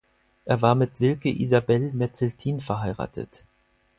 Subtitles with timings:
[0.45, 3.43] Er war mit Silke Isabel Metzelthin verheiratet.